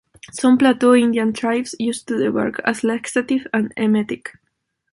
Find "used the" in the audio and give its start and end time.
1.79-2.31